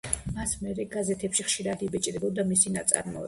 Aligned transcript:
მას 0.35 0.53
მერე 0.61 0.85
გაზეთებში 0.95 1.45
ხშირად 1.49 1.85
იბეჭდებოდა 1.89 2.47
მისი 2.55 2.75
ნაწარმოებები. 2.79 3.19